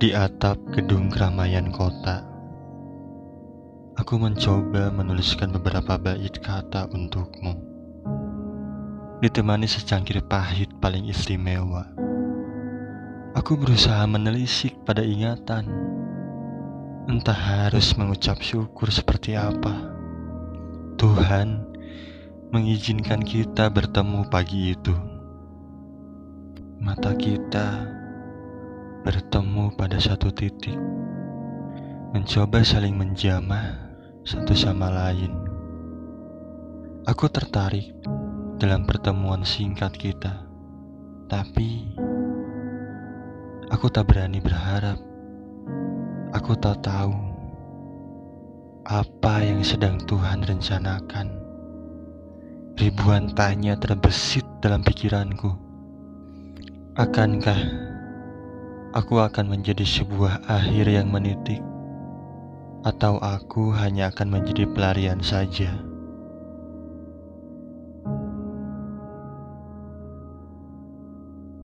[0.00, 2.24] Di atap gedung keramaian kota,
[4.00, 7.52] aku mencoba menuliskan beberapa bait kata untukmu.
[9.20, 11.84] Ditemani secangkir pahit paling istimewa,
[13.36, 15.68] aku berusaha menelisik pada ingatan.
[17.04, 19.84] Entah harus mengucap syukur seperti apa.
[20.96, 21.60] Tuhan
[22.48, 24.96] mengizinkan kita bertemu pagi itu.
[26.80, 27.99] Mata kita
[29.00, 30.76] bertemu pada satu titik,
[32.12, 33.80] mencoba saling menjamah
[34.28, 35.32] satu sama lain.
[37.08, 37.96] Aku tertarik
[38.60, 40.44] dalam pertemuan singkat kita,
[41.32, 41.96] tapi
[43.72, 45.00] aku tak berani berharap.
[46.30, 47.16] Aku tak tahu
[48.84, 51.40] apa yang sedang Tuhan rencanakan.
[52.76, 55.56] Ribuan tanya terbesit dalam pikiranku.
[56.94, 57.89] Akankah
[58.90, 61.62] aku akan menjadi sebuah akhir yang menitik,
[62.82, 65.89] atau aku hanya akan menjadi pelarian saja.